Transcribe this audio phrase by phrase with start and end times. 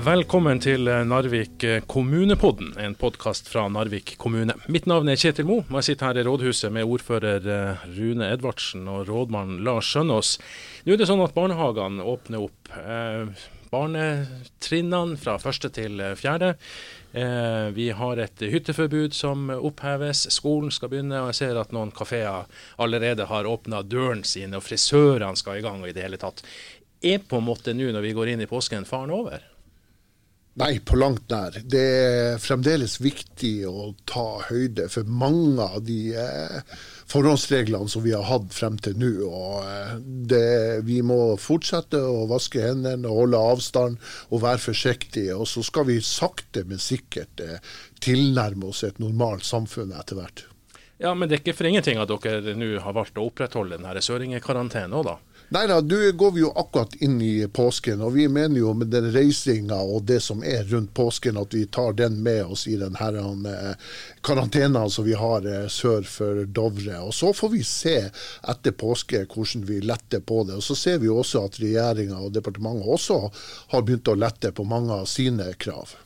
[0.00, 4.54] Velkommen til Narvik kommunepodden, en podkast fra Narvik kommune.
[4.72, 8.30] Mitt navn er Kjetil Mo, og jeg sitter her i rådhuset med ordfører eh, Rune
[8.32, 10.30] Edvardsen og rådmann Lars Skjønås.
[10.86, 12.72] Nå er det sånn at barnehagene åpner opp.
[12.80, 13.44] Eh,
[13.74, 16.54] barnetrinnene fra første til fjerde.
[17.12, 20.30] Eh, vi har et hytteforbud som oppheves.
[20.32, 22.48] Skolen skal begynne, og jeg ser at noen kafeer
[22.80, 26.40] allerede har åpna døren sine, og frisørene skal i gang og i det hele tatt.
[27.04, 29.49] Er på en måte nå når vi går inn i påsken faren over?
[30.58, 31.54] Nei, på langt nær.
[31.62, 38.16] Det er fremdeles viktig å ta høyde for mange av de eh, forhåndsreglene som vi
[38.16, 39.12] har hatt frem til nå.
[39.62, 45.38] eh, det, Vi må fortsette å vaske hendene, og holde avstand og være forsiktige.
[45.38, 47.62] Og så skal vi sakte, men sikkert eh,
[48.02, 50.49] tilnærme oss et normalt samfunn etter hvert.
[51.02, 54.02] Ja, Men det er ikke for ingenting at dere nå har valgt å opprettholde denne
[54.04, 55.14] søringekarantenen òg, da?
[55.50, 58.92] Nei da, nå går vi jo akkurat inn i påsken, og vi mener jo med
[58.92, 62.76] den reisinga og det som er rundt påsken, at vi tar den med oss i
[62.78, 63.88] den her eh,
[64.22, 67.00] karantenen som vi har eh, sør for Dovre.
[67.00, 67.96] Og Så får vi se
[68.52, 70.60] etter påske hvordan vi letter på det.
[70.60, 73.18] Og Så ser vi også at regjeringa og departementet også
[73.72, 75.96] har begynt å lette på mange av sine krav.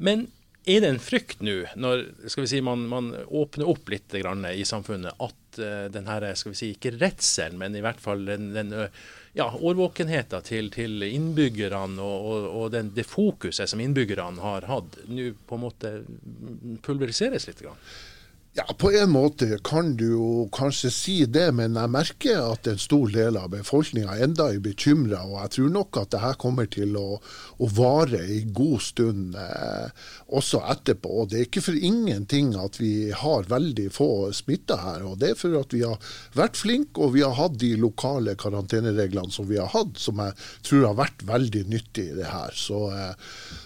[0.00, 0.26] Men
[0.66, 5.60] er det en frykt nå, når si, man, man, åpner opp litt i samfunnet, at
[5.60, 8.74] uh, den her, skal vi si, ikke redselen, men i hvert fall den, den
[9.36, 14.98] ja, årvåkenheten til, til, innbyggerne og, og, og den, det fokuset som innbyggerne har hatt,
[15.06, 15.96] nå på en måte
[16.86, 17.62] pulveriseres litt?
[17.62, 17.80] Grann?
[18.56, 22.78] Ja, På en måte kan du jo kanskje si det, men jeg merker at en
[22.80, 25.18] stor del av befolkninga enda er bekymra.
[25.28, 27.18] Og jeg tror nok at det her kommer til å,
[27.60, 30.06] å vare en god stund eh,
[30.40, 31.10] også etterpå.
[31.20, 35.04] Og Det er ikke for ingenting at vi har veldig få smitta her.
[35.04, 36.00] og Det er for at vi har
[36.32, 40.32] vært flinke og vi har hatt de lokale karantenereglene som vi har hatt, som jeg
[40.64, 42.56] tror har vært veldig nyttig i det her.
[42.56, 43.12] Så, eh,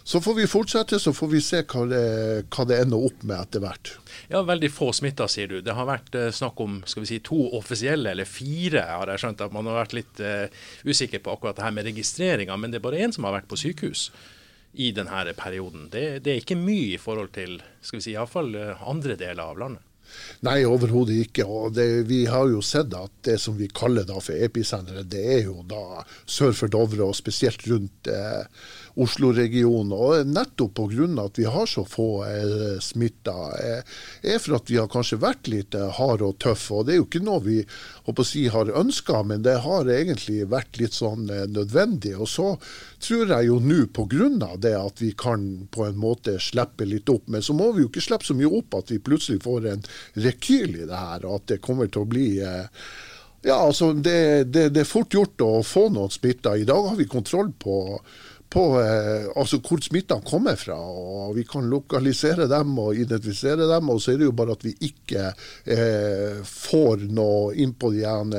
[0.02, 2.05] så får vi fortsette, så får vi se hva det,
[2.51, 3.95] hva det ender opp med etter hvert.
[4.27, 5.61] Ja, Veldig få smitta, sier du.
[5.64, 9.24] Det har vært eh, snakk om skal vi si, to offisielle, eller fire, har jeg
[9.24, 9.45] skjønt.
[9.46, 10.46] at Man har vært litt uh,
[10.89, 13.51] usikker på akkurat det her med registreringa, men det er bare én som har vært
[13.51, 14.08] på sykehus
[14.73, 15.89] i denne perioden.
[15.92, 19.51] Det, det er ikke mye i forhold til skal vi si, iallfall eh, andre deler
[19.51, 19.86] av landet.
[20.46, 21.45] Nei, overhodet ikke.
[21.46, 25.23] og det, Vi har jo sett at det som vi kaller da for episenteret, det
[25.36, 28.42] er jo da sør for Dovre, og spesielt rundt eh,
[29.00, 29.92] Oslo-regionen.
[29.96, 31.08] Og nettopp pga.
[31.24, 33.83] at vi har så få eh, smitta, eh,
[34.22, 36.74] er for at vi har kanskje vært litt eh, harde og tøffe.
[36.74, 37.58] Og det er jo ikke noe vi
[38.06, 42.16] håper å si, har ønska, men det har egentlig vært litt sånn eh, nødvendig.
[42.20, 42.48] Og så
[43.00, 44.56] tror jeg jo nå pga.
[44.60, 47.90] det at vi kan på en måte slippe litt opp, men så må vi jo
[47.90, 51.40] ikke slippe så mye opp at vi plutselig får en rekyl i det her, og
[51.40, 52.66] at det kommer til å bli eh,
[53.42, 56.58] ja, altså det, det, det, er fort gjort å få noen smitta.
[56.60, 57.77] I dag har vi kontroll på
[58.50, 60.77] på eh, altså hvor smittene kommer fra.
[60.77, 63.90] og Vi kan lokalisere dem og identifisere dem.
[63.90, 65.30] og Så er det jo bare at vi ikke
[65.64, 68.34] eh, får noe inn på de her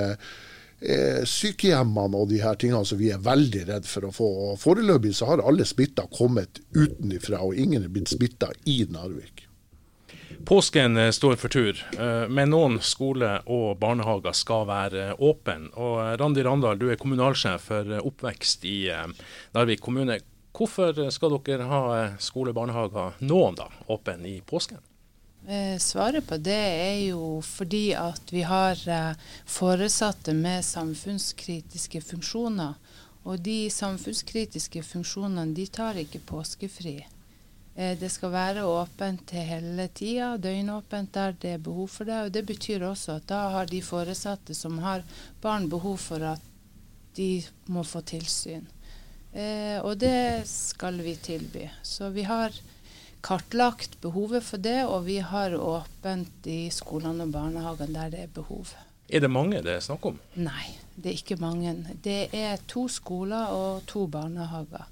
[0.82, 4.32] eh, sykehjemmene og de her tingene som vi er veldig redd for å få.
[4.60, 9.48] Foreløpig så har alle smitta kommet utenfra, og ingen er blitt smitta i Narvik.
[10.46, 15.72] Påsken eh, står for tur, eh, men noen skoler og barnehager skal være åpne.
[15.76, 18.78] Eh, Randi Randal, du er kommunalsjef for oppvekst i
[19.56, 20.20] Narvik kommune.
[20.56, 21.84] Hvorfor skal dere ha
[22.20, 24.82] skole og barnehager, noen da, åpne i påsken?
[25.82, 28.78] Svaret på det er jo fordi at vi har
[29.50, 32.76] foresatte med samfunnskritiske funksjoner.
[33.24, 37.00] Og de samfunnskritiske funksjonene de tar ikke påskefri.
[37.76, 42.20] Eh, det skal være åpent hele tida, døgnåpent der det er behov for det.
[42.26, 45.04] og Det betyr også at da har de foresatte som har
[45.42, 46.42] barn, behov for at
[47.16, 48.68] de må få tilsyn.
[49.34, 51.70] Eh, og det skal vi tilby.
[51.84, 52.52] Så vi har
[53.22, 58.34] kartlagt behovet for det, og vi har åpent i skolene og barnehagene der det er
[58.34, 58.74] behov.
[59.12, 60.20] Er det mange det er snakk om?
[60.36, 61.76] Nei, det er ikke mange.
[62.04, 64.88] Det er to skoler og to barnehager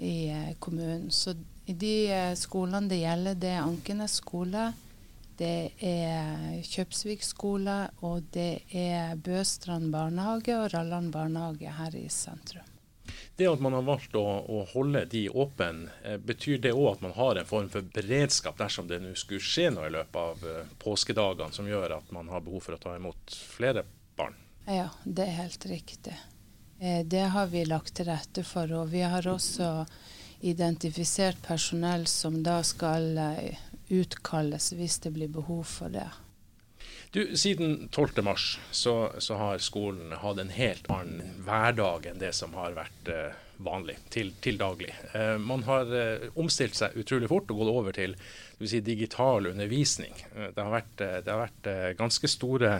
[0.00, 1.10] i eh, kommunen.
[1.10, 1.34] Så
[1.78, 4.70] de eh, skolene det gjelder, det er Ankenes skole,
[5.40, 12.66] det er Kjøpsvik skole, og det er Bøstrand barnehage og Ralland barnehage her i sentrum.
[13.36, 17.06] Det at man har valgt å, å holde de åpne, eh, betyr det òg at
[17.06, 20.44] man har en form for beredskap dersom det nå skulle skje noe i løpet av
[20.46, 23.86] eh, påskedagene som gjør at man har behov for å ta imot flere
[24.18, 24.36] barn?
[24.68, 26.18] Ja, det er helt riktig.
[26.80, 28.70] Det har vi lagt til rette for.
[28.72, 29.68] Og vi har også
[30.40, 33.60] identifisert personell som da skal eh,
[33.92, 36.08] utkalles hvis det blir behov for det.
[37.10, 38.34] Du, Siden 12.3
[38.70, 43.38] så, så har skolen hatt en helt annen hverdag enn det som har vært eh,
[43.60, 44.94] vanlig til, til daglig.
[45.12, 45.90] Eh, man har
[46.40, 48.16] omstilt seg utrolig fort og gått over til
[48.62, 50.14] si, digital undervisning.
[50.32, 52.78] Det har vært, det har vært ganske store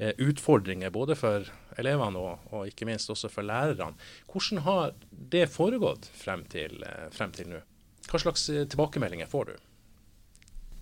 [0.00, 1.48] utfordringer både for
[1.78, 3.98] elevene og, og, ikke minst også for lærerne.
[4.30, 6.80] Hvordan har det foregått frem til,
[7.12, 7.60] frem til nå?
[8.10, 9.58] Hva slags tilbakemeldinger får du?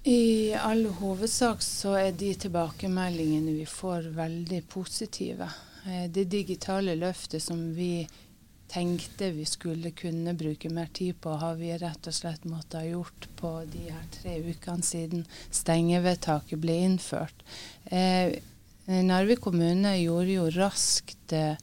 [0.09, 5.51] I all hovedsak så er de tilbakemeldingene vi får veldig positive.
[6.15, 8.07] Det digitale løftet som vi
[8.69, 12.85] tenkte vi skulle kunne bruke mer tid på, har vi rett og slett måttet ha
[12.85, 17.45] gjort på de her tre ukene siden stengevedtaket ble innført.
[17.85, 18.37] Eh,
[18.89, 21.61] Narvik kommune gjorde jo raskt eh,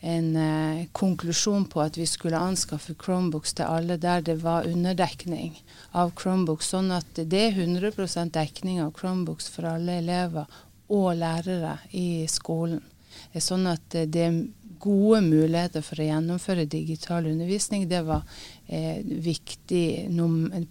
[0.00, 5.56] en eh, konklusjon på at vi skulle anskaffe Chromebooks til alle der det var underdekning
[5.96, 10.46] av Chromebooks, sånn at det er 100% dekning av Chromebooks for alle elever
[10.88, 12.84] og lærere i skolen.
[13.32, 14.38] Eh, sånn at eh, det er
[14.78, 18.22] gode muligheter for å gjennomføre digital undervisning, det var
[18.68, 20.06] eh, viktig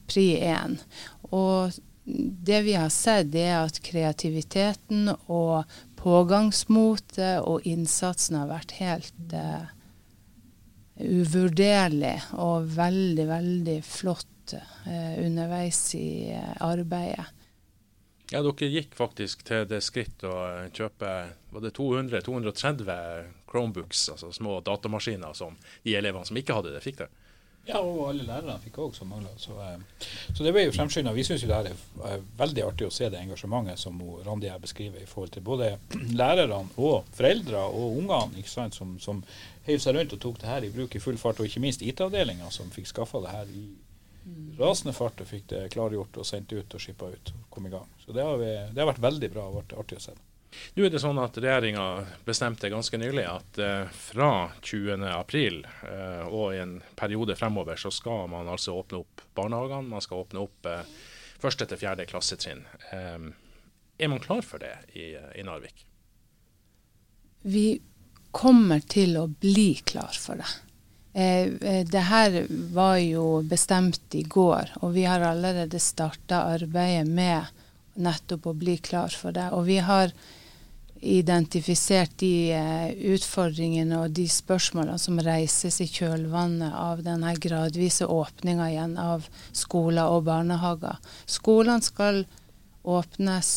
[0.07, 0.77] pri én.
[2.07, 5.67] Det vi har sett, er at kreativiteten og
[5.99, 9.67] pågangsmotet og innsatsen har vært helt uh,
[11.03, 17.27] uvurderlig og veldig, veldig flott uh, underveis i uh, arbeidet.
[18.31, 20.35] Ja, Dere gikk faktisk til det skritt å
[20.75, 21.11] kjøpe
[21.51, 27.03] var det 200-230 Chromebooks, altså små datamaskiner som de elevene som ikke hadde det, fikk
[27.03, 27.11] det.
[27.67, 29.33] Ja, og alle lærerne fikk òg som mangla.
[29.41, 31.11] Så, eh, så, det ble jo fremskynda.
[31.15, 35.09] Vi syns det er, veldig artig å se det engasjementet som Randi her beskriver i
[35.09, 35.73] forhold til både
[36.21, 39.19] lærerne og foreldre og ungene ikke sant, som, som
[39.67, 41.83] heiv seg rundt og tok det her i bruk i full fart, og ikke minst
[41.83, 43.67] IT-avdelinga som fikk skaffa det her i
[44.59, 47.33] rasende fart og fikk det klargjort og sendt ut og skippa ut.
[47.35, 47.87] og kom i gang.
[48.03, 50.15] Så det har, vi, det har vært veldig bra og vært artig å se.
[50.75, 51.85] Nå er det sånn at Regjeringa
[52.25, 54.31] bestemte ganske nylig at eh, fra
[54.61, 59.89] 20.4 eh, og i en periode fremover så skal man altså åpne opp barnehagene.
[59.91, 60.85] Man skal åpne opp eh,
[61.41, 62.63] første til fjerde klassetrinn.
[62.91, 63.29] Eh,
[63.97, 65.85] er man klar for det i, i Narvik?
[67.47, 67.67] Vi
[68.35, 70.49] kommer til å bli klar for det.
[71.17, 72.43] Eh, det her
[72.75, 77.47] var jo bestemt i går, og vi har allerede starta arbeidet med
[77.97, 79.47] nettopp å bli klar for det.
[79.57, 80.13] Og vi har
[81.01, 88.69] identifisert de eh, utfordringene og de spørsmålene som reises i kjølvannet av denne gradvise åpninga
[88.71, 90.97] igjen av skoler og barnehager.
[91.29, 92.23] Skolene skal
[92.87, 93.49] åpnes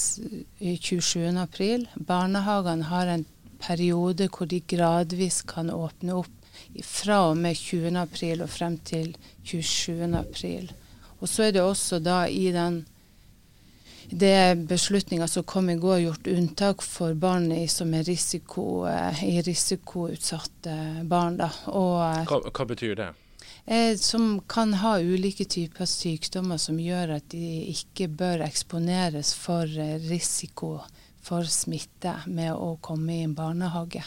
[0.59, 1.87] i 27.4.
[1.95, 3.25] Barnehagene har en
[3.61, 6.37] periode hvor de gradvis kan åpne opp
[6.85, 7.97] fra og med 20.
[8.01, 9.15] april og frem til
[9.45, 10.11] 27.
[10.19, 10.71] april.
[11.21, 12.83] Og så er det også da i den
[14.11, 19.43] det beslutninga som kom i går, gjort unntak for barn som er risiko, eh, i
[19.43, 21.37] risikoutsatte barn.
[21.37, 21.51] Da.
[21.67, 23.11] Og, eh, hva, hva, betyr det?
[23.67, 29.65] Eh, som kan ha ulike typer sykdommer som gjør at de ikke bør eksponeres for
[29.65, 30.81] eh, risiko
[31.23, 34.03] for smitte med å komme i en barnehage.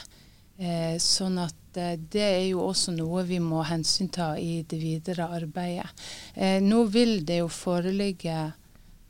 [0.58, 5.30] Eh, sånn at eh, det er jo også noe vi må hensynta i det videre
[5.34, 5.88] arbeidet.
[6.36, 8.60] Eh, nå vil det jo foreligge eh,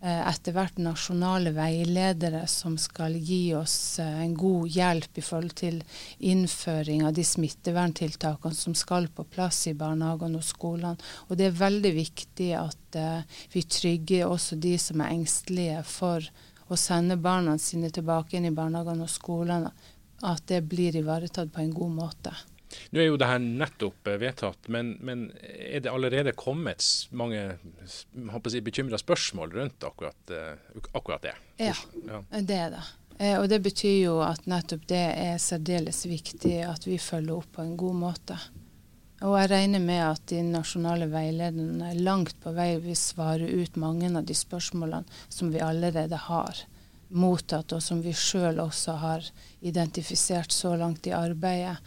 [0.03, 5.77] etter hvert nasjonale veiledere som skal gi oss eh, en god hjelp i forhold til
[6.19, 10.99] innføring av de smitteverntiltakene som skal på plass i barnehagene og skolene.
[11.29, 16.27] Og det er veldig viktig at eh, vi trygger også de som er engstelige for
[16.67, 19.71] å sende barna sine tilbake inn i barnehagene og skolene
[20.23, 22.35] at det blir ivaretatt på en god måte.
[22.91, 27.57] Nå er jo det her nettopp eh, vedtatt, men, men er det allerede kommet mange
[27.85, 31.37] si, bekymra spørsmål rundt akkurat, eh, akkurat, det?
[31.57, 31.77] Ja,
[32.07, 32.83] ja, det er det.
[33.19, 37.55] Eh, og det betyr jo at nettopp det er særdeles viktig at vi følger opp
[37.57, 38.39] på en god måte.
[39.23, 44.09] Og jeg regner med at de nasjonale veilederne langt på vei vil svare ut mange
[44.11, 46.65] av de spørsmålene som vi allerede har
[47.13, 49.27] mottatt, og som vi sjøl også har
[49.61, 51.77] identifisert så langt i arbeidet.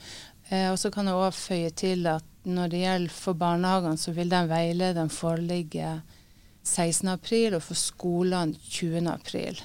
[0.49, 4.13] Eh, og så kan jeg også føye til at når det gjelder for barnehagene, så
[4.15, 5.97] vil den veilederen foreligge
[6.67, 9.65] 16.4, og for skolene 20.4.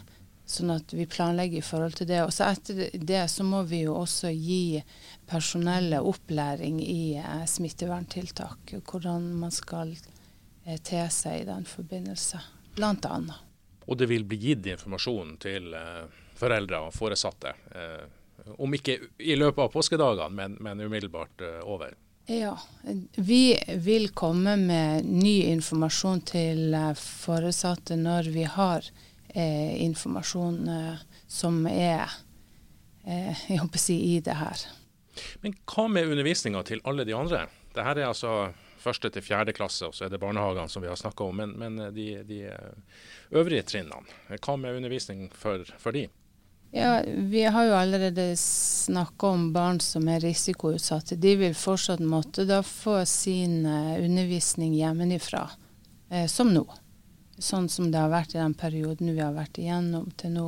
[0.52, 2.24] Sånn at vi planlegger i forhold til det.
[2.26, 4.82] Og så etter det så må vi jo også gi
[5.30, 8.76] personellet opplæring i eh, smitteverntiltak.
[8.82, 9.94] Hvordan man skal
[10.66, 12.42] eh, te seg i den forbindelse,
[12.76, 13.48] blant annet.
[13.88, 16.04] Og det vil bli gitt informasjon til eh,
[16.38, 17.56] foreldre og foresatte.
[17.76, 18.04] Eh,
[18.58, 21.96] om ikke i løpet av påskedagene, men, men umiddelbart eh, over.
[22.26, 22.60] Ja,
[23.16, 28.86] vi vil komme med ny informasjon til foresatte når vi har
[29.34, 32.06] eh, informasjon eh, som er
[33.04, 34.68] eh, jeg håper å si, i det her.
[35.42, 37.48] Men hva med undervisninga til alle de andre?
[37.74, 41.00] Dette er altså første til fjerde klasse, og så er det barnehagene som vi har
[41.00, 41.42] snakka om.
[41.42, 42.42] Men, men de, de,
[43.36, 46.08] øvrige trinnene, hva med undervisning for, for de?
[46.72, 51.18] Ja, Vi har jo allerede snakka om barn som er risikoutsatte.
[51.20, 55.50] De vil fortsatt måtte da få sin undervisning hjemmefra,
[56.10, 56.66] eh, som nå
[57.44, 60.48] sånn som det har vært i den perioden vi har vært igjennom til nå.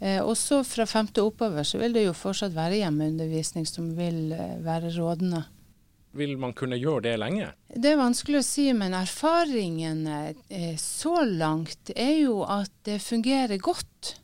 [0.00, 4.56] Eh, også fra femte oppover så vil det jo fortsatt være hjemmeundervisning som vil eh,
[4.64, 5.44] være rådende.
[6.14, 7.48] Vil man kunne gjøre det lenge?
[7.74, 13.58] Det er vanskelig å si, men erfaringen eh, så langt er jo at det fungerer
[13.58, 14.14] godt.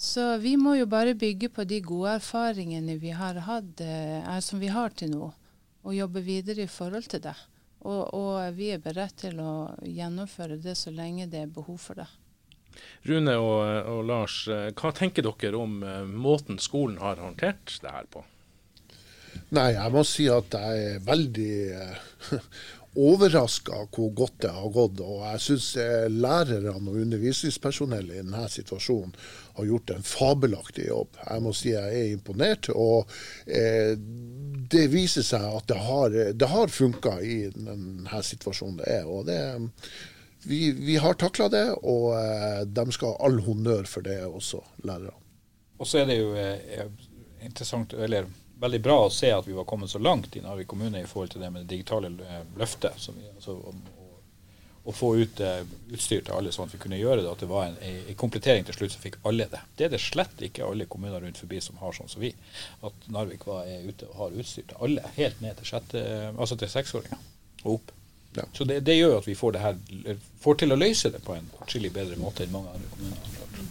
[0.00, 4.62] Så vi må jo bare bygge på de gode erfaringene vi har hatt, er, som
[4.62, 5.26] vi har til nå,
[5.84, 7.36] og jobbe videre i forhold til det.
[7.84, 9.52] Og, og, vi er beredt til å
[9.84, 12.08] gjennomføre det så lenge det er behov for det.
[13.08, 13.60] Rune og,
[13.92, 18.24] og Lars, hva tenker dere om uh, måten skolen har håndtert det her på?
[19.56, 21.54] Nei, jeg må si at jeg er veldig
[22.98, 25.02] overraska hvor godt det har gått.
[25.04, 29.14] Og jeg syns uh, lærerne og undervisningspersonellet i denne situasjonen
[29.58, 31.18] har gjort en fabelaktig jobb.
[31.22, 32.70] Jeg må si jeg er imponert.
[32.74, 33.10] og
[33.50, 33.94] uh,
[34.70, 39.08] det viser seg at det har, det har funka i denne situasjonen det er.
[39.10, 39.40] og det,
[40.42, 44.62] vi, vi har takla det, og eh, de skal ha all honnør for det også,
[44.84, 45.16] lærerne.
[45.80, 46.86] Og så er det jo eh,
[47.44, 48.28] interessant, eller
[48.60, 51.32] veldig bra å se at vi var kommet så langt i Narvik kommune i forhold
[51.34, 53.00] til det med det digitale eh, løftet.
[53.00, 53.56] som vi, altså,
[54.80, 55.60] å få ut uh,
[55.92, 57.28] utstyr til alle, sånn at vi kunne gjøre det.
[57.30, 59.60] At det var en, en, komplettering til slutt, så fikk alle det.
[59.76, 62.32] Det er det slett ikke alle kommuner rundt forbi som har sånn som vi.
[62.86, 66.56] At Narvik var, er ute og har utstyr til alle, helt ned til, sjette, altså
[66.60, 67.20] til seksåringer
[67.66, 67.92] og opp.
[68.38, 68.46] Ja.
[68.56, 69.78] Så det, det, gjør at vi får, her,
[70.40, 73.70] får til å løse det på en atskillig bedre måte enn mange andre kommuner.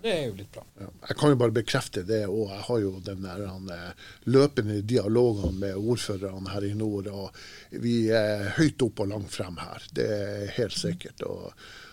[0.00, 0.62] Det er jo litt bra.
[0.80, 2.54] Ja, jeg kan jo bare bekrefte det òg.
[2.54, 7.10] Jeg har jo den der han, eh, løpende dialogene med ordførerne her i nord.
[7.12, 7.36] og
[7.70, 9.84] Vi er høyt opp og langt frem her.
[9.92, 11.22] Det er helt sikkert.
[11.22, 11.52] og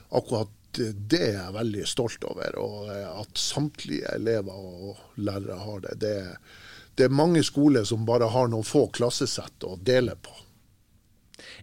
[0.09, 2.57] akkurat det er jeg veldig stolt over.
[2.61, 5.99] Og eh, at samtlige elever og lærere har det.
[5.99, 6.15] Det,
[6.95, 10.35] det er mange skoler som bare har noen få klassesett å dele på.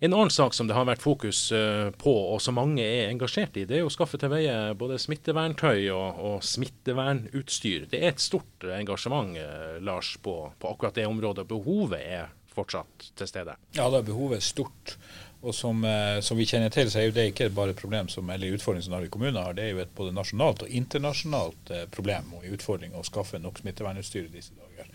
[0.01, 3.57] En annen sak som det har vært fokus eh, på, og som mange er engasjert
[3.59, 7.89] i, det er å skaffe til veie både smitteverntøy og, og smittevernutstyr.
[7.91, 11.49] Det er et stort engasjement eh, Lars, på, på, akkurat det området.
[11.51, 13.59] Behovet er fortsatt til stede?
[13.75, 14.97] Ja, da er behovet stort.
[15.45, 18.09] Og som, eh, som, vi kjenner til, så er jo det ikke bare et problem
[18.13, 19.59] som, eller utfordring som Narvik kommune har.
[19.59, 24.29] Det er jo et både nasjonalt og internasjonalt problem og utfordring å skaffe nok smittevernutstyr
[24.31, 24.89] i disse dager.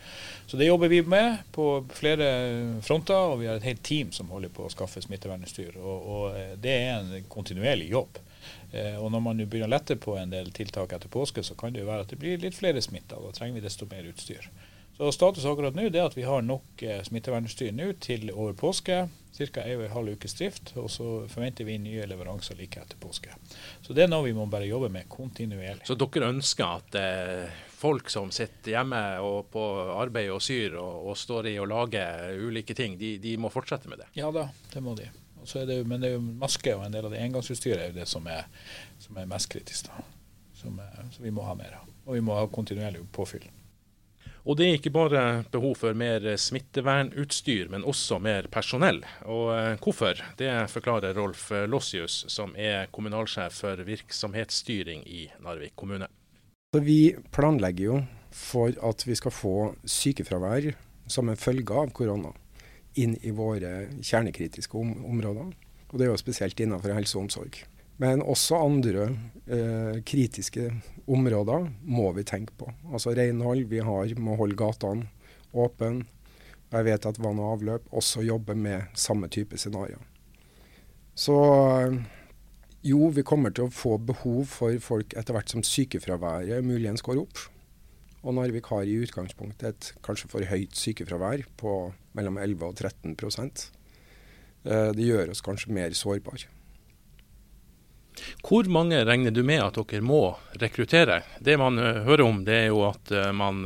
[0.50, 2.30] Så det jobber vi med på flere
[2.82, 5.76] fronter, og vi har et helt team som holder på å skaffe smittevernutstyr.
[5.78, 8.18] Og, og eh, det er en kontinuerlig jobb.
[8.72, 11.76] Eh, og når man begynner å lette på en del tiltak etter påske, så kan
[11.76, 13.22] det jo være at det blir litt flere smitta.
[13.22, 14.50] Da trenger vi desto mer utstyr.
[14.98, 19.04] Så Status akkurat nå er at vi har nok eh, smittevernutstyr nå til over påske.
[19.40, 19.62] Ca.
[19.62, 20.74] en og en halv ukes drift.
[20.82, 23.38] Og så forventer vi nye leveranser like etter påske.
[23.86, 25.86] Så det er noe vi må bare jobbe med kontinuerlig.
[25.88, 29.64] Så dere ønsker at eh, folk som sitter hjemme og på
[29.96, 33.92] arbeid og syr og, og står i og lager ulike ting, de, de, må fortsette
[33.92, 34.10] med det?
[34.20, 35.08] Ja da, det må de.
[35.50, 38.10] Det, men det er jo maske og en del av det engangsutstyret er jo det
[38.12, 38.50] som er,
[39.00, 39.88] som er mest kritisk.
[39.88, 40.04] da.
[40.60, 41.88] Som, er, som vi må ha mer av.
[42.10, 43.48] Og vi må ha kontinuerlig påfyll.
[44.44, 49.02] Og det er ikke bare behov for mer smittevernutstyr, men også mer personell.
[49.30, 56.10] Og eh, hvorfor, det forklarer Rolf Lossius, som er kommunalsjef for virksomhetsstyring i Narvik kommune.
[56.78, 57.96] Vi planlegger jo
[58.30, 59.54] for at vi skal få
[59.90, 60.68] sykefravær
[61.10, 62.30] som en følge av korona
[62.94, 65.48] inn i våre kjernekritiske områder.
[65.90, 67.58] Og det er jo spesielt innenfor helse og omsorg.
[67.98, 69.08] Men også andre
[69.50, 70.68] eh, kritiske
[71.10, 72.70] områder må vi tenke på.
[72.94, 73.66] Altså renhold.
[73.74, 75.10] Vi har, må holde gatene
[75.58, 76.06] åpne.
[76.70, 80.06] Jeg vet at vann og avløp også jobber med samme type scenarioer.
[81.18, 81.34] Så
[82.86, 87.20] jo, vi kommer til å få behov for folk etter hvert som sykefraværet muligens går
[87.22, 87.42] opp.
[88.24, 91.76] Og Narvik har i utgangspunktet et kanskje for høyt sykefravær på
[92.18, 96.48] mellom 11 og 13 eh, Det gjør oss kanskje mer sårbare.
[98.44, 101.22] Hvor mange regner du med at dere må rekruttere?
[101.40, 103.64] Det man uh, hører om, det er jo at uh, man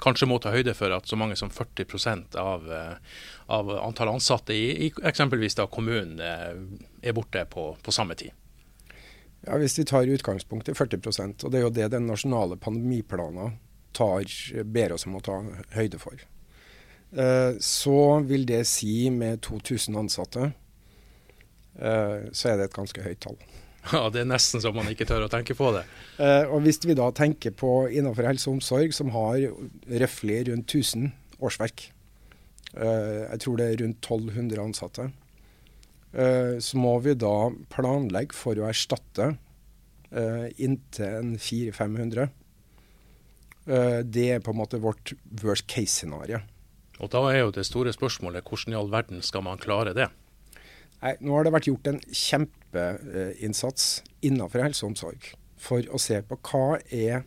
[0.00, 2.64] kanskje må ta høyde for at så mange som 40% av,
[3.46, 8.32] av antall ansatte i, i eksempelvis da kommunen er borte på, på, samme tid.
[9.46, 13.56] Ja, Hvis vi tar utgangspunkt i 40% og det er jo det den nasjonale pandemiplanen
[13.92, 14.22] tar,
[14.64, 15.40] ber oss om å ta
[15.74, 16.20] høyde for,
[17.60, 20.46] så vil det si med 2000 ansatte,
[21.76, 23.36] så er det et ganske høyt tall.
[23.90, 25.82] Ja, Det er nesten så man ikke tør å tenke på det.
[26.22, 29.42] Eh, og Hvis vi da tenker på innenfor helse og omsorg, som har
[29.90, 31.10] røftlig rundt 1000
[31.42, 31.88] årsverk,
[32.76, 35.10] eh, jeg tror det er rundt 1200 ansatte, eh,
[36.12, 39.30] så må vi da planlegge for å erstatte
[40.12, 42.28] eh, inntil en 400-500.
[43.66, 46.42] Eh, det er på en måte vårt worst case-scenario.
[47.00, 50.08] Og Da er jo det store spørsmålet hvordan i all verden skal man klare det?
[51.02, 56.20] Nei, Nå har det vært gjort en kjempeinnsats innenfor helse og omsorg for å se
[56.26, 57.24] på hva er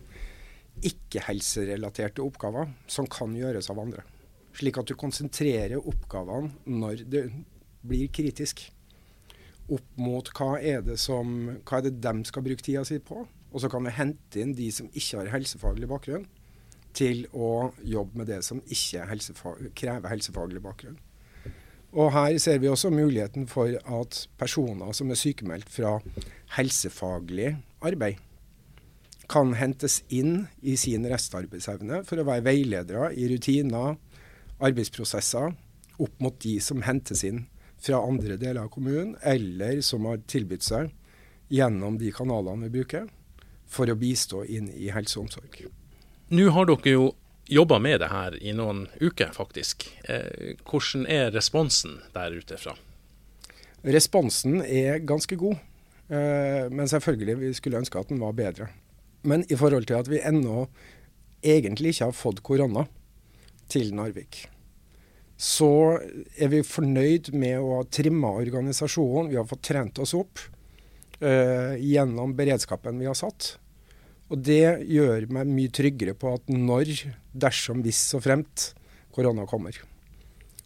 [0.85, 4.03] ikke-helserelaterte oppgaver som kan gjøres av andre.
[4.55, 7.25] Slik at du konsentrerer oppgavene når det
[7.83, 8.67] blir kritisk.
[9.65, 11.31] Opp mot hva er det som,
[11.65, 13.23] hva er det de skal bruke tida si på.
[13.55, 16.25] Og så kan vi hente inn de som ikke har helsefaglig bakgrunn,
[16.95, 20.99] til å jobbe med det som ikke helsefag, krever helsefaglig bakgrunn.
[21.95, 25.97] Og Her ser vi også muligheten for at personer som er sykemeldt fra
[26.57, 27.53] helsefaglig
[27.83, 28.19] arbeid,
[29.31, 33.95] kan hentes inn i sin restarbeidsevne for å være veiledere i rutiner,
[34.59, 35.55] arbeidsprosesser,
[35.95, 37.45] opp mot de som hentes inn
[37.85, 40.89] fra andre deler av kommunen, eller som har tilbudt seg
[41.53, 43.05] gjennom de kanalene vi bruker,
[43.69, 45.61] for å bistå inn i helse og omsorg.
[46.33, 47.11] Nå har dere jo
[47.45, 49.85] jobba med det her i noen uker, faktisk.
[50.09, 52.73] Eh, hvordan er responsen der ute fra?
[53.85, 55.61] Responsen er ganske god,
[56.09, 58.69] eh, men selvfølgelig vi skulle ønske at den var bedre.
[59.21, 60.67] Men i forhold til at vi ennå
[61.45, 62.87] egentlig ikke har fått korona
[63.69, 64.47] til Narvik,
[65.35, 65.99] så
[66.39, 69.31] er vi fornøyd med å ha trimma organisasjonen.
[69.33, 70.39] Vi har fått trent oss opp
[71.19, 73.57] uh, gjennom beredskapen vi har satt.
[74.31, 76.93] Og det gjør meg mye tryggere på at når,
[77.35, 78.71] dersom, hvis og fremt
[79.15, 79.77] korona kommer,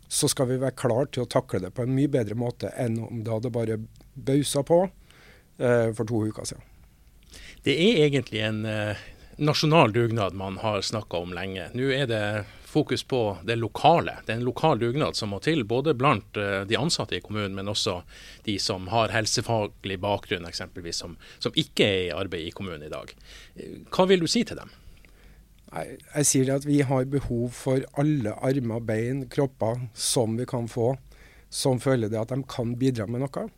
[0.10, 2.98] så skal vi være klar til å takle det på en mye bedre måte enn
[3.04, 3.82] om det hadde bare
[4.14, 6.66] bausa på uh, for to uker siden.
[7.66, 9.02] Det er egentlig en uh,
[9.42, 11.68] nasjonal dugnad man har snakka om lenge.
[11.76, 12.24] Nå er det
[12.70, 14.20] fokus på det lokale.
[14.26, 17.56] Det er en lokal dugnad som må til, både blant uh, de ansatte i kommunen,
[17.58, 18.02] men også
[18.46, 22.92] de som har helsefaglig bakgrunn, eksempelvis, som, som ikke er i arbeid i kommunen i
[22.94, 23.14] dag.
[23.90, 24.72] Hva vil du si til dem?
[25.70, 30.70] Jeg, jeg sier at vi har behov for alle armer, bein, kropper som vi kan
[30.70, 30.94] få,
[31.50, 33.50] som føler det at de kan bidra med noe.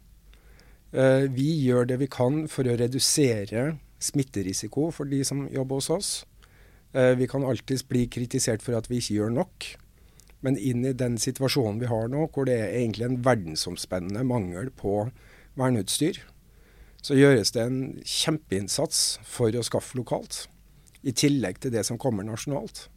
[0.91, 5.91] Uh, vi gjør det vi kan for å redusere smitterisiko for de som jobber hos
[5.93, 6.11] oss.
[6.93, 9.67] Eh, vi kan alltids bli kritisert for at vi ikke gjør nok.
[10.41, 14.71] Men inn i den situasjonen vi har nå, hvor det er egentlig en verdensomspennende mangel
[14.73, 15.05] på
[15.59, 16.17] verneutstyr,
[17.01, 20.45] så gjøres det en kjempeinnsats for å skaffe lokalt.
[21.05, 22.87] I tillegg til det som kommer nasjonalt.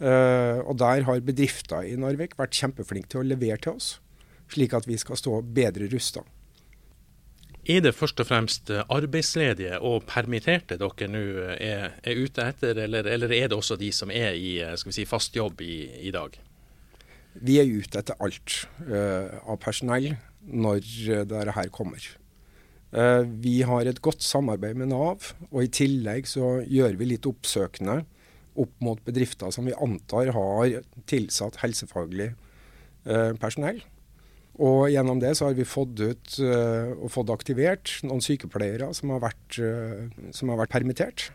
[0.00, 3.88] Uh, og der har bedrifter i Narvik vært kjempeflinke til å levere til oss,
[4.48, 6.22] slik at vi skal stå bedre rusta.
[7.68, 12.78] Er det først og fremst arbeidsledige og permitterte dere nå eh, er, er ute etter,
[12.86, 16.12] eller, eller, er det også de som er i eh, si, fast jobb i, i,
[16.14, 16.38] dag?
[17.34, 18.56] Vi er ute etter alt
[18.88, 20.08] uh, av personell
[20.40, 20.80] når
[21.28, 22.02] dette kommer.
[22.90, 27.28] Uh, vi har et godt samarbeid med Nav, og i tillegg så gjør vi litt
[27.28, 28.00] oppsøkende
[28.58, 30.80] opp mot bedrifter som vi antar har
[31.12, 32.32] tilsatt helsefaglig
[33.06, 33.84] uh, personell.
[34.60, 39.12] Og gjennom det så har vi fått ut uh, og fått aktivert noen sykepleiere som
[39.14, 41.30] har vært, uh, som har vært permittert.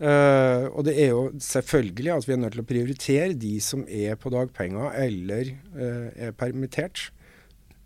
[0.00, 3.84] Uh, og det er jo selvfølgelig at vi er nødt til å prioritere de som
[3.86, 7.10] er på dagpenger eller er permittert,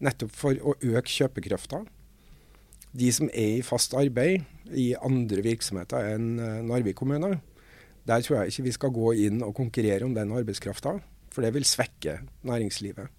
[0.04, 1.82] nettopp for å øke kjøpekrafta.
[2.94, 7.40] De som er i fast arbeid i andre virksomheter enn Narvik kommune,
[8.06, 10.96] der tror jeg ikke vi skal gå inn og konkurrere om den arbeidskrafta,
[11.34, 13.10] for det vil svekke næringslivet.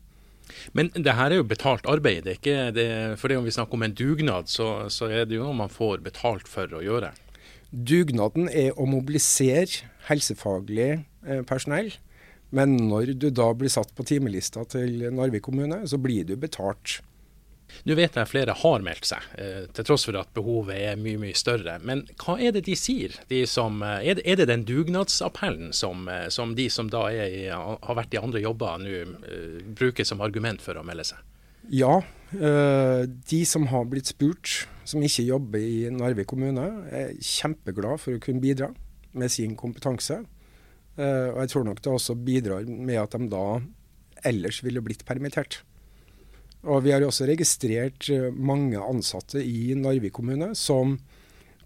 [0.78, 2.24] Men det her er jo betalt arbeid.
[2.26, 2.88] Det er ikke det,
[3.22, 5.74] for det om vi snakker om en dugnad, så, så, er det jo noe man
[5.74, 7.13] får betalt for å gjøre.
[7.72, 10.91] Dugnaden er å mobilisere helsefaglig
[11.26, 11.91] eh, personell.
[12.56, 17.02] Men når du da blir satt på timelista til Narvik kommune, så blir du betalt
[17.86, 21.19] nå vet jeg flere har meldt seg, eh, til tross for at behovet er mye
[21.21, 21.78] mye større.
[21.86, 23.13] Men hva er det de sier?
[23.30, 27.08] De som, eh, er, det, er, det, den dugnadsappellen som, eh, som de som da
[27.12, 31.21] i, har vært i andre jobber, nå bruker som argument for å melde seg?
[31.73, 32.04] Ja,
[32.36, 38.21] de som har blitt spurt, som ikke jobber i Narvik kommune, er kjempeglad for å
[38.21, 38.67] kunne bidra
[39.17, 40.19] med sin kompetanse.
[40.99, 43.47] Og jeg tror nok det også bidrar med at de da
[44.30, 45.63] ellers ville blitt permittert.
[46.65, 50.97] Og vi har også registrert eh, mange ansatte i Narvik kommune som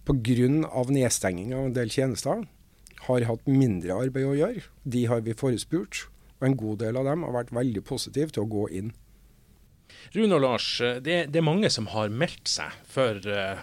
[0.09, 0.47] pga.
[0.89, 2.43] nedstenging av en del tjenester
[3.07, 4.63] har hatt mindre arbeid å gjøre.
[4.83, 6.07] De har vi forespurt,
[6.39, 8.91] og en god del av dem har vært veldig positive til å gå inn.
[10.15, 10.67] Rune og Lars,
[11.05, 13.19] det, det, er mange som har meldt seg, for,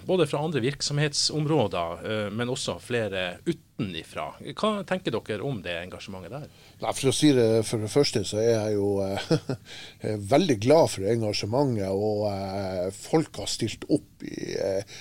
[0.06, 4.28] både fra andre virksomhetsområder, men også flere utenifra.
[4.54, 6.46] Hva tenker dere om det engasjementet der?
[6.82, 10.90] Nei, for å si det for det første, så er jeg jo eh, veldig glad
[10.92, 11.88] for engasjementet.
[11.92, 14.98] Og eh, folk har stilt opp i eh,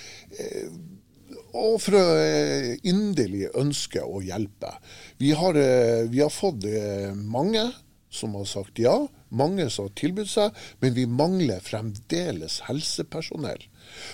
[1.55, 2.05] og for å
[2.83, 4.73] inderlig ønske å hjelpe.
[5.21, 5.55] Vi har,
[6.11, 6.67] vi har fått
[7.15, 7.63] mange
[8.11, 8.97] som har sagt ja,
[9.29, 13.67] mange som har tilbudt seg, men vi mangler fremdeles helsepersonell.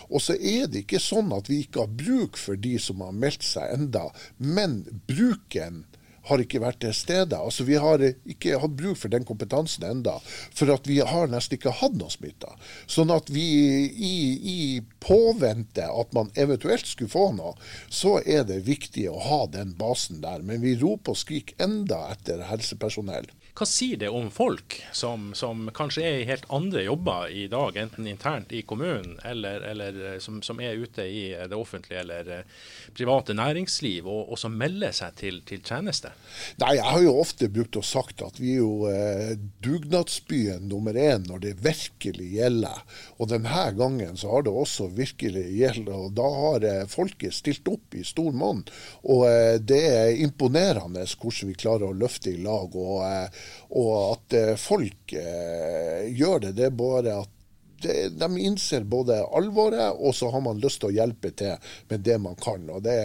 [0.09, 3.15] Og så er det ikke sånn at vi ikke har bruk for de som har
[3.15, 5.85] meldt seg enda, men bruken
[6.29, 7.37] har ikke vært til stede.
[7.37, 10.17] Altså, vi har ikke hatt bruk for den kompetansen enda,
[10.53, 12.53] for at vi har nesten ikke hatt noe smitta.
[12.85, 13.45] Sånn at vi
[13.89, 14.59] i, i
[15.01, 17.55] påvente at man eventuelt skulle få noe,
[17.89, 20.45] så er det viktig å ha den basen der.
[20.45, 23.29] Men vi roper og skriker enda etter helsepersonell.
[23.51, 27.75] Hva sier det om folk som, som, kanskje er i helt andre jobber i dag,
[27.77, 32.29] enten internt i kommunen eller, eller eh, som, som, er ute i det offentlige eller
[32.37, 32.61] eh,
[32.95, 36.13] private næringsliv, og, og som melder seg til, til, tjeneste?
[36.61, 40.95] Nei, Jeg har jo ofte brukt å sagt at vi er jo eh, dugnadsbyen nummer
[40.95, 42.81] én når det virkelig gjelder.
[43.19, 45.91] Og denne gangen så har det også virkelig gjeldt.
[45.91, 48.63] og Da har eh, folket stilt opp i stor monn.
[49.03, 52.75] Og eh, det er imponerende hvordan vi klarer å løfte i lag.
[52.75, 57.37] og eh, og at eh, folk eh, gjør det, det er bare at
[57.81, 62.17] de innser både alvoret, og så har man lyst til å hjelpe til med det
[62.21, 62.67] man kan.
[62.69, 62.97] og Det,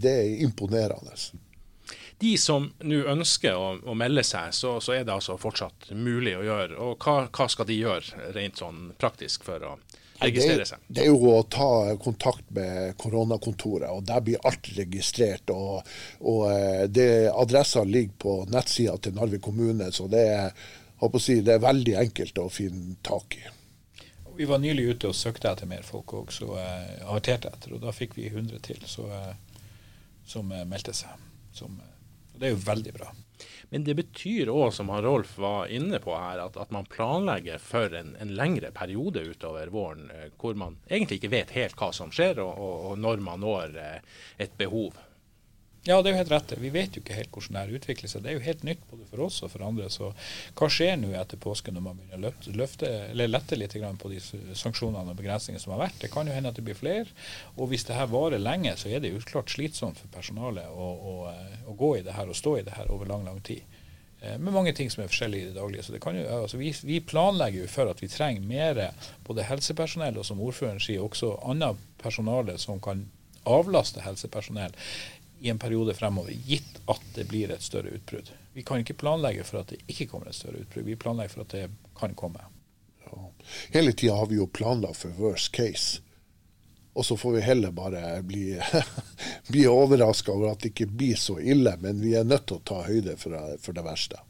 [0.00, 1.12] det er imponerende.
[2.22, 6.36] De som nå ønsker å, å, melde seg, så, så, er det altså fortsatt mulig
[6.38, 6.78] å gjøre.
[6.80, 9.74] Og hva, hva skal de gjøre rent sånn praktisk for å
[10.20, 10.84] registrere seg?
[10.86, 15.50] Det, det, er jo å ta kontakt med koronakontoret, og der blir alt registrert.
[15.50, 15.82] og,
[16.20, 20.64] og eh, det, Adressa ligger på nettsida til Narvik kommune, så det er,
[21.18, 23.44] si, det er veldig enkelt å finne tak i.
[24.34, 27.74] Vi var nylig ute og søkte etter mer folk òg, så jeg uh, etter.
[27.76, 29.60] og Da fikk vi 100 til så, uh,
[30.26, 31.22] som meldte seg.
[31.54, 31.76] Som,
[32.34, 33.12] og det er jo veldig bra.
[33.70, 37.62] Men det betyr òg, som han Rolf var inne på her, at, at man planlegger
[37.62, 41.90] for en, en, lengre periode utover våren, eh, hvor man egentlig ikke vet helt hva
[41.96, 44.98] som skjer, og, og, når man når eh, et behov.
[45.84, 46.52] Ja, det er jo helt rett.
[46.56, 48.22] Vi vet jo ikke helt hvordan det her utvikler seg.
[48.24, 49.90] Det er jo helt nytt både for oss og for andre.
[49.92, 50.06] Så
[50.56, 54.20] hva skjer nå etter påske når man begynner å løfte, lette litt på de
[54.56, 55.98] sanksjonene og begrensningene som har vært?
[56.00, 57.04] Det kan jo hende at det blir flere.
[57.58, 60.86] Og hvis det her varer lenge, så er det jo klart slitsomt for personalet å,
[60.88, 61.12] å,
[61.68, 63.76] å, gå i det her og stå i det her over lang, lang tid.
[64.22, 65.84] Eh, med mange ting som er forskjellige i det daglige.
[65.84, 68.80] Så det jo, altså vi, vi, planlegger jo for at vi trenger mer
[69.28, 73.04] både helsepersonell og som ordføreren sier, også annet personale som kan
[73.44, 74.72] avlaste helsepersonell
[75.44, 78.30] i en periode fremover, gitt at det blir et større utbrudd.
[78.52, 81.44] Vi kan ikke planlegge for at det ikke kommer et større utbrudd, vi planlegger for
[81.44, 81.66] at det
[81.98, 82.40] kan komme.
[83.04, 83.26] Ja.
[83.74, 86.00] Hele tida har vi jo planlagt for worst case.
[86.94, 88.54] Og så får vi heller bare bli,
[89.52, 92.64] bli overraska over at det ikke blir så ille, men vi er nødt til å
[92.64, 94.24] ta høyde for, for det verste.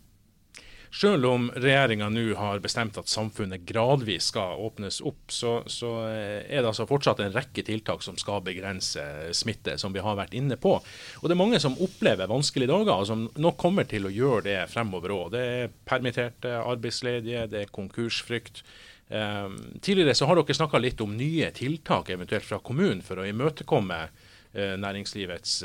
[0.94, 6.60] Selv om regjeringa nå har bestemt at samfunnet gradvis skal åpnes opp, så, så, er
[6.60, 9.02] det altså fortsatt en rekke tiltak som skal begrense
[9.34, 10.76] smitte, som vi har vært inne på.
[10.78, 14.44] Og Det er mange som opplever vanskelige dager, og som nok kommer til å gjøre
[14.46, 15.32] det fremover òg.
[15.34, 18.62] Det er permitterte, arbeidsledige, det er konkursfrykt.
[19.10, 23.26] Um, tidligere så har dere snakka litt om nye tiltak eventuelt fra kommunen for å
[23.26, 25.58] imøtekomme uh, næringslivets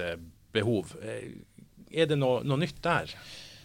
[0.58, 0.96] behov.
[1.06, 3.14] Er det noe, noe nytt der?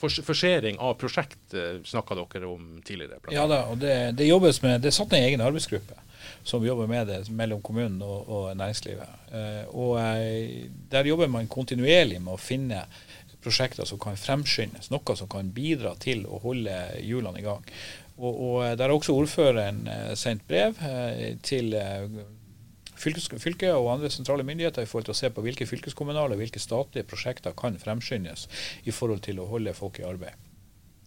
[0.01, 3.21] Forsering av prosjekt eh, snakka dere om tidligere.
[3.33, 6.01] Ja da, og det, det, jobbes med, det er satt ned en egen arbeidsgruppe
[6.45, 9.19] som jobber med det mellom kommunen og, og næringslivet.
[9.33, 12.85] Eh, og eh, Der jobber man kontinuerlig med å finne
[13.45, 17.67] prosjekter som kan fremskyndes, noe som kan bidra til å holde hjulene i gang.
[18.17, 19.83] Og, og Der har også ordføreren
[20.17, 20.79] sendt brev
[21.43, 21.75] til
[23.05, 26.63] fylket og andre sentrale myndigheter i forhold til å se på hvilke fylkeskommunale og hvilke
[26.63, 28.49] statlige prosjekter kan fremskyndes
[28.85, 30.35] i forhold til å holde folk i arbeid.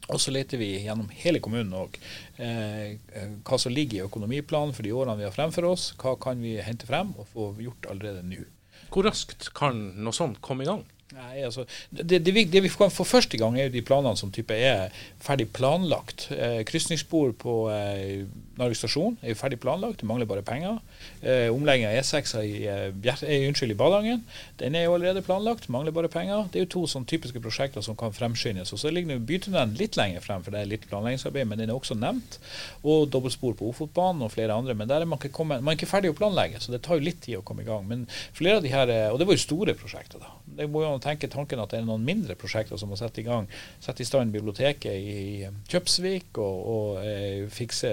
[0.07, 1.97] Og så leter vi gjennom hele kommunen òg
[2.39, 2.95] eh,
[3.43, 5.89] hva som ligger i økonomiplanen for de årene vi har fremfor oss.
[5.99, 8.45] Hva kan vi hente frem og få gjort allerede nå.
[8.93, 10.85] Hvor raskt kan noe sånt komme i gang?
[11.15, 14.31] Nei, altså, det, det, det, vi kan få første gang, er jo de planene som
[14.33, 14.91] type er
[15.23, 16.25] ferdig planlagt.
[16.35, 18.25] Eh, Krysningsspor på eh,
[18.59, 20.81] Narvik stasjon er jo ferdig planlagt, det mangler bare penger.
[21.21, 24.25] Eh, Omlegging av E6 i, eh, unnskyld, i Ballangen
[24.59, 26.49] den er jo allerede planlagt, mangler bare penger.
[26.51, 28.73] Det er jo to sånne typiske prosjekter som kan fremskyndes.
[28.75, 31.79] Og Så ligger bytunnelen litt lenger frem, for det er litt planleggingsarbeid, men den er
[31.79, 32.35] også nevnt.
[32.83, 34.75] Og dobbeltspor på Ofotbanen og flere andre.
[34.75, 36.99] Men der er man ikke, kommet, man er ikke ferdig å planlegge, så det tar
[36.99, 37.87] jo litt tid å komme i gang.
[37.87, 40.35] Men flere av de her, Og det var jo store prosjekter, da.
[40.57, 43.21] Det må jo å tenke tanken at det er noen mindre prosjekter som må sette
[43.21, 43.47] i gang.
[43.83, 47.91] Sette i stand biblioteket i Kjøpsvik, og, og eh, fikse,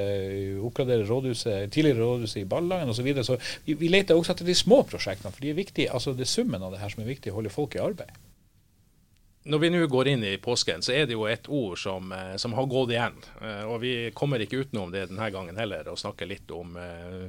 [0.64, 3.00] oppgradere rådhuset, tidligere rådhuset i Ballangen osv.
[3.00, 3.24] Så, videre.
[3.24, 5.92] så vi, vi leter også etter de små prosjektene, for de er viktige.
[5.92, 8.22] Altså det er summen av det her som er viktig, å holde folk i arbeid.
[9.44, 12.36] Når vi nå går inn i påsken, så er det jo et ord som, eh,
[12.40, 13.18] som har gått igjen.
[13.44, 16.78] Eh, og vi kommer ikke utenom det denne gangen heller, å snakke litt om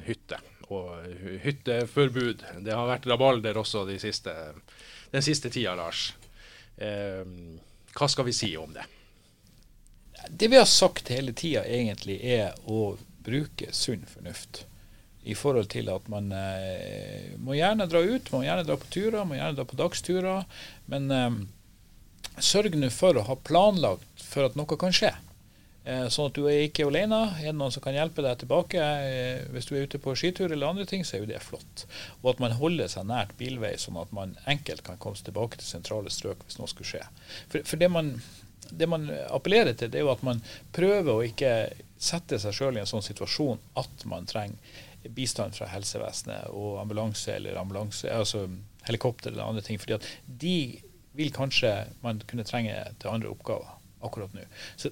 [0.07, 0.39] hytte
[0.73, 0.95] og
[1.43, 2.43] hytteforbud.
[2.65, 4.33] Det har vært rabalder også de siste,
[5.15, 6.13] den siste tida, Lars.
[6.77, 7.23] Eh,
[7.95, 8.83] hva skal vi si om det?
[10.29, 14.65] Det vi har sagt hele tida egentlig er å bruke sunn fornuft.
[15.25, 19.23] I forhold til at man eh, må gjerne dra ut, må gjerne dra på turer,
[19.25, 20.43] må gjerne dra på dagsturer.
[20.91, 21.39] Men eh,
[22.43, 25.13] sørg nå for å ha planlagt for at noe kan skje.
[25.85, 27.19] Eh, sånn at du er ikke alene.
[27.37, 30.49] Er det noen som kan hjelpe deg tilbake eh, hvis du er ute på skitur
[30.49, 31.85] eller andre ting, så er jo det flott.
[32.23, 35.61] Og at man holder seg nært bilvei, sånn at man enkelt kan komme seg tilbake
[35.61, 37.03] til sentrale strøk hvis noe skulle skje.
[37.53, 38.15] For, for det, man,
[38.71, 40.41] det, man, appellerer til, det er jo at man
[40.75, 41.53] prøver å ikke
[42.01, 44.81] sette seg sjøl i en sånn situasjon at man trenger
[45.13, 48.47] bistand fra helsevesenet og ambulanse eller ambulanse, altså
[48.87, 49.77] helikopter eller andre ting.
[49.77, 50.57] fordi at de
[51.15, 53.69] vil kanskje man kunne trenge til andre oppgaver
[54.05, 54.45] akkurat nå.
[54.77, 54.91] Så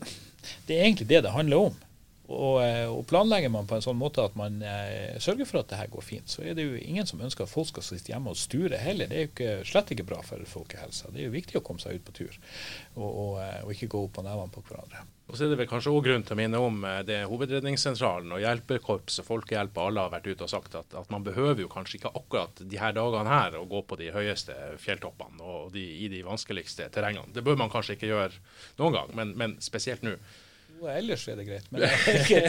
[0.67, 1.75] Det er egentlig det det handler om.
[2.33, 5.71] Og, eh, og, planlegger man på en sånn måte at man eh, sørger for at
[5.71, 8.13] det her går fint, så er det jo ingen som ønsker at folk skal sitte
[8.13, 9.09] hjemme og sture heller.
[9.11, 11.13] Det er jo ikke, slett ikke bra for folkehelsa.
[11.13, 12.39] Det er jo viktig å komme seg ut på tur,
[12.95, 15.05] og, og, eh, og ikke gå opp på nevene på hverandre.
[15.31, 18.33] Og så er det vel kanskje også grunn til å minne om eh, det Hovedredningssentralen
[18.35, 21.71] og hjelpekorps og Folkehjelp alle har vært ute og sagt at, at, man behøver jo
[21.71, 25.83] kanskje ikke akkurat de her dagene her å gå på de høyeste fjelltoppene og de,
[26.03, 27.31] i de vanskeligste terrengene.
[27.33, 28.43] Det bør man kanskje ikke gjøre
[28.81, 30.17] noen gang, men, men spesielt nå.
[30.91, 32.41] Ellers er det greit, men ikke,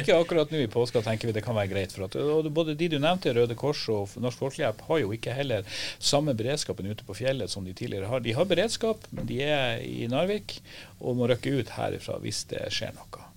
[0.00, 1.92] ikke, akkurat nå i påska tenker vi det kan være greit.
[1.92, 5.68] for at Både de du nevnte, Røde Kors og Norsk Folkehjelp, har jo ikke heller
[5.98, 8.24] samme beredskapen ute på fjellet som de tidligere har.
[8.24, 10.58] De har beredskap, men de er i Narvik
[11.00, 13.28] og må rykke ut herifra hvis det skjer noe.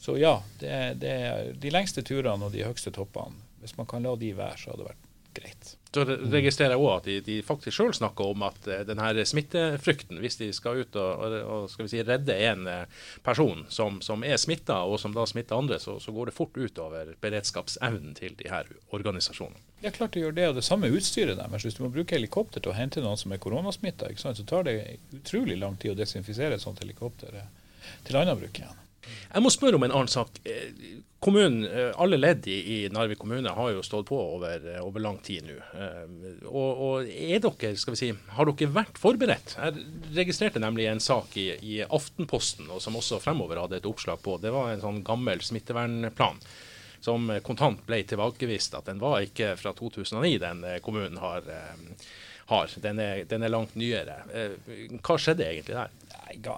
[0.00, 3.36] Så ja, det, det er de lengste turene og de høyeste toppene.
[3.60, 5.76] Hvis man kan la de være, så hadde det vært greit.
[5.90, 10.20] Så registrerer jeg òg at de, de faktisk sjøl snakker om at denne den smittefrykten,
[10.22, 14.22] hvis de skal ut og, og, skal vi si, redde en uh, person som, som
[14.26, 18.36] er smitta, og som da smitter andre, så, så, går det fort utover beredskapsevnen til
[18.38, 19.58] de her organisasjonene.
[19.82, 21.66] Ja, klart det gjør det, og det samme utstyret deres.
[21.66, 24.76] Hvis du må bruke helikopter til å hente noen som er koronasmitta, så tar det
[25.16, 27.50] utrolig lang tid å desinfisere et sånt helikopter eh,
[28.06, 28.78] til annen bruk igjen.
[29.08, 30.40] Jeg må spørre om en annen sak.
[30.44, 30.72] Eh,
[31.22, 35.18] kommunen, eh, Alle ledd i, Narvik kommune har jo stått på over, eh, over lang
[35.24, 35.56] tid nå.
[36.46, 39.56] Og, og, er dere, skal vi si, Har dere vært forberedt?
[39.56, 39.86] Jeg
[40.16, 44.38] registrerte nemlig en sak i, i Aftenposten, og som også fremover hadde et oppslag på.
[44.40, 46.42] Det var en sånn gammel smittevernplan
[47.00, 51.46] som kontant ble tilbakevist at den var ikke fra 2009, den kommunen har.
[52.50, 52.74] har.
[52.76, 54.18] Den, er, den er langt nyere.
[55.00, 55.94] Hva skjedde egentlig der?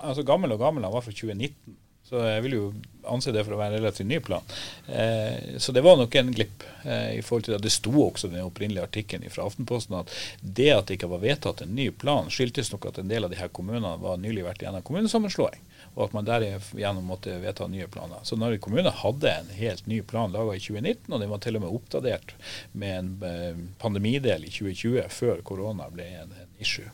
[0.02, 1.76] Altså Gammel og gammel, han var fra 2019.
[2.12, 2.64] Så jeg vil jo
[3.08, 4.44] anse det for å være en relativt ny plan.
[4.84, 6.66] Eh, så det var nok en glipp.
[6.84, 10.12] Eh, i forhold til Det Det sto også i den opprinnelige artikkelen fra Aftenposten at
[10.42, 13.32] det at det ikke var vedtatt en ny plan, skyldtes nok at en del av
[13.32, 15.64] de her kommunene var nylig vært gjennom kommunesammenslåing.
[15.94, 18.20] Og at man derigjennom måtte vedta nye planer.
[18.28, 21.56] Så Narvik kommune hadde en helt ny plan laga i 2019, og den var til
[21.56, 22.36] og med oppdatert
[22.72, 26.92] med en eh, pandemidel i 2020, før korona ble en, en issue.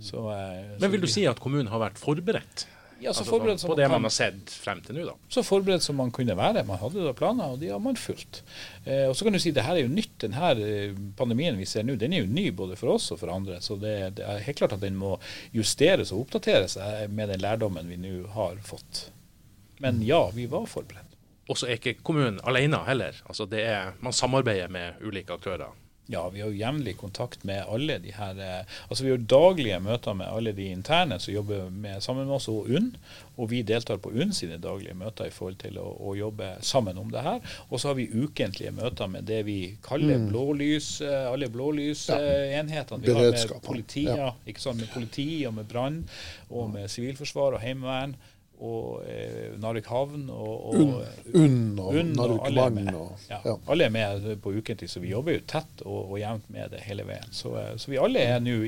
[0.00, 2.70] Så, eh, Men vil du si at kommunen har vært forberedt?
[3.00, 5.14] Ja, så altså, forberedt som på det man, kan, har sett frem til nå, da.
[5.32, 6.62] Så forberedt som man kunne være.
[6.68, 8.42] Man hadde da planer, og de har man fulgt.
[8.84, 10.14] Eh, og så kan du si det her er jo nytt.
[10.24, 13.34] Denne eh, pandemien vi ser nå, den er jo ny både for oss og for
[13.34, 13.60] andre.
[13.64, 15.16] Så det, det er helt klart at den må
[15.56, 19.08] justeres og oppdateres eh, med den lærdommen vi nå har fått.
[19.84, 21.10] Men ja, vi var forberedt.
[21.50, 23.18] Og så er ikke kommunen alene heller.
[23.28, 25.74] Altså det er, man samarbeider med ulike aktører.
[26.06, 29.78] Ja, vi har jo jevnlig kontakt med alle de her eh, Altså vi har daglige
[29.80, 32.90] møter med alle de interne som jobber med, sammen med oss, og UNN.
[33.40, 37.00] Og vi deltar på UNN sine daglige møter i forhold til å, å jobbe sammen
[37.00, 37.40] om det her.
[37.70, 40.28] Og så har vi ukentlige møter med det vi kaller mm.
[40.28, 43.00] blålys, eh, alle blålysenhetene.
[43.00, 43.08] Ja.
[43.08, 44.30] Vi har med politi, ja.
[44.44, 46.02] ikke sant, med politi og med brann
[46.50, 48.14] og med sivilforsvar og heimevern
[48.62, 52.78] og eh, Narvik havn og, og UNN og, Narvik vann.
[53.28, 53.56] Ja, ja.
[53.70, 56.84] Alle er med på ukentlig, så vi jobber jo tett og, og jevnt med det
[56.86, 57.32] hele veien.
[57.34, 58.60] Så, eh, så vi alle er nå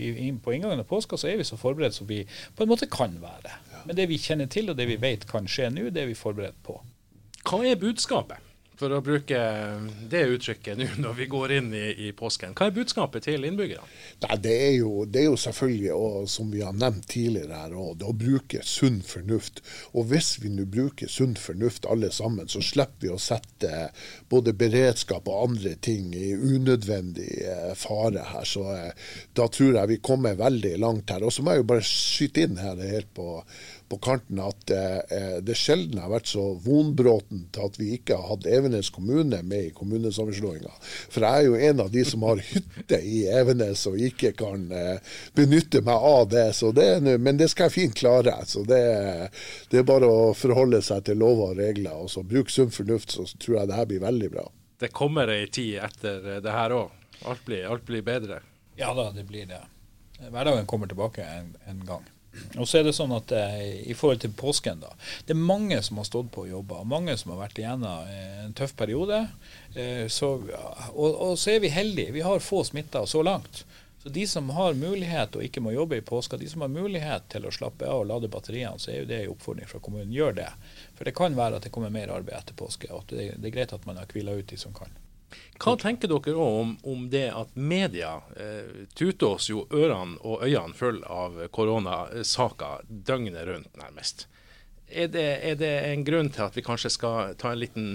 [0.43, 3.15] på inngangen av påska så er vi så forberedt som vi på en måte kan
[3.23, 3.55] være.
[3.87, 6.19] Men det vi kjenner til og det vi vet kan skje nå, det er vi
[6.19, 6.81] forberedt på.
[7.47, 8.43] Hva er budskapet
[8.77, 9.41] for å bruke
[10.11, 12.55] det uttrykket nå når vi går inn i, i påsken.
[12.57, 13.89] Hva er budskapet til innbyggerne?
[14.21, 18.13] Det, er jo, det er jo selvfølgelig, og som vi har nevnt tidligere her, å
[18.17, 19.63] bruke sunn fornuft.
[19.97, 23.89] Og hvis vi nå bruker sunn fornuft alle sammen, så slipper vi å sette
[24.33, 28.45] både beredskap og andre ting i unødvendig eh, fare her.
[28.49, 31.25] Så eh, da tror jeg vi kommer veldig langt her.
[31.27, 33.41] Og så må jeg jo bare skyte inn her helt på
[33.89, 38.49] på kanten at eh, det sjelden har vært så vonbråtent at vi ikke har hatt
[38.51, 40.73] Evenes kommune med i kommunesammenslåinga.
[41.13, 44.67] For jeg er jo en av de som har hytte i Evenes og ikke kan
[44.75, 46.49] eh, benytte meg av det.
[46.75, 48.35] det men det skal jeg fint klare.
[48.47, 48.83] Så det,
[49.71, 51.95] det, er bare å forholde seg til lover og regler.
[51.95, 54.49] og så Bruk sunn fornuft, så tror jeg det her blir veldig bra.
[54.83, 56.93] Det kommer ei tid etter det her òg.
[57.25, 58.43] Alt, alt, blir bedre.
[58.77, 59.63] Ja da, det blir det.
[60.19, 62.05] Hverdagen kommer tilbake en, en gang.
[62.57, 64.93] Og så er det sånn at eh, I forhold til påsken, da.
[65.27, 66.83] Det er mange som har stått på og jobba.
[66.89, 68.11] Mange som har vært igjennom
[68.47, 69.23] en tøff periode.
[69.75, 70.35] Eh, så,
[70.93, 72.15] og, og, så er vi heldige.
[72.17, 73.65] Vi har få smitta så langt.
[74.03, 77.25] Så de som har mulighet og ikke må jobbe i påska, de som har mulighet
[77.33, 80.13] til å slappe av og lade batteriene, så er jo det en oppfordring fra kommunen.
[80.15, 80.53] Gjør det.
[80.95, 82.93] For det kan være at det kommer mer arbeid etter påske.
[82.95, 84.95] og det, det er greit at man har hvila ut de som kan.
[85.57, 90.77] Hva tenker dere om, om, det at media eh, tuter oss jo ørene og øynene
[90.77, 94.27] full av koronasaker døgnet rundt, nærmest?
[94.87, 97.89] Er det, er det, en grunn til at vi kanskje skal ta en liten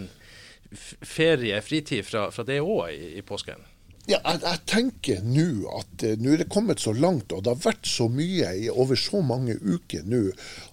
[0.72, 3.64] ferie, fritid fra, fra det òg i, i påsken?
[4.10, 5.44] Ja, jeg, jeg, tenker nå
[5.78, 8.66] at uh, nå er det kommet så langt, og det har vært så mye i
[8.72, 10.22] over så mange uker nå,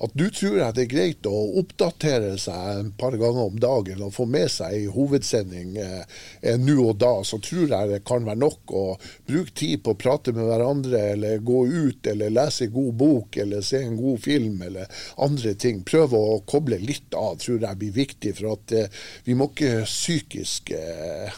[0.01, 4.01] at nå tror jeg det er greit å oppdatere seg et par ganger om dagen
[4.07, 7.11] og få med seg en hovedsending eh, nå og da.
[7.27, 8.85] Så tror jeg det kan være nok å
[9.29, 13.41] bruke tid på å prate med hverandre, eller gå ut, eller lese en god bok,
[13.45, 15.85] eller se en god film, eller andre ting.
[15.89, 18.35] Prøve å koble litt av, tror jeg blir viktig.
[18.41, 20.73] For at eh, vi må ikke psykisk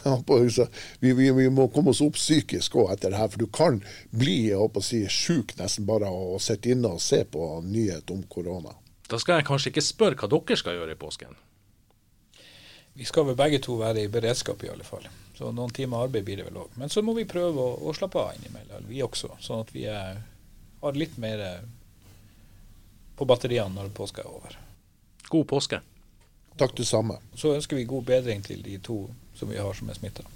[1.00, 3.30] vi, vi, vi må komme komme oss opp psykisk òg etter det her.
[3.32, 3.80] For du kan
[4.12, 7.46] bli jeg håper å si, sjuk nesten bare av å sitte inne og se på
[7.64, 8.76] nyhet om korona.
[9.10, 11.38] Da skal jeg kanskje ikke spørre hva dere skal gjøre i påsken?
[13.00, 15.06] Vi skal vel begge to være i beredskap i alle fall.
[15.38, 16.74] Så noen timer arbeid blir det vel òg.
[16.76, 19.32] Men så må vi prøve å, å slappe av innimellom, vi også.
[19.40, 20.20] Sånn at vi er,
[20.82, 21.62] har litt mer eh,
[23.16, 24.58] på batteriene når påska er over.
[25.30, 25.80] God påske.
[26.60, 27.16] Takk det samme.
[27.38, 29.06] Så ønsker vi god bedring til de to
[29.38, 30.26] som vi har som er smitta.